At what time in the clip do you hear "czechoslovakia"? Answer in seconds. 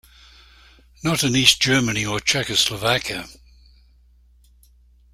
2.19-3.29